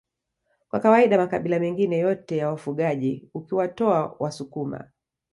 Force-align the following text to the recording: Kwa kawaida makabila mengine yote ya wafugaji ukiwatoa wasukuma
Kwa 0.69 0.79
kawaida 0.79 1.17
makabila 1.17 1.59
mengine 1.59 1.97
yote 1.97 2.37
ya 2.37 2.47
wafugaji 2.49 3.29
ukiwatoa 3.33 4.15
wasukuma 4.19 4.91